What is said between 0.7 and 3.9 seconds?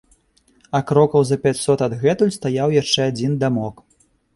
А крокаў за пяцьсот адгэтуль стаяў яшчэ адзін дамок.